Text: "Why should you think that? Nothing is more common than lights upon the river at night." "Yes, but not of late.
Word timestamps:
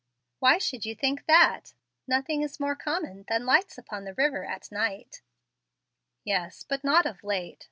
"Why 0.39 0.57
should 0.57 0.83
you 0.83 0.95
think 0.95 1.27
that? 1.27 1.75
Nothing 2.07 2.41
is 2.41 2.59
more 2.59 2.75
common 2.75 3.23
than 3.27 3.45
lights 3.45 3.77
upon 3.77 4.03
the 4.03 4.15
river 4.15 4.43
at 4.43 4.71
night." 4.71 5.21
"Yes, 6.23 6.63
but 6.63 6.83
not 6.83 7.05
of 7.05 7.23
late. 7.23 7.59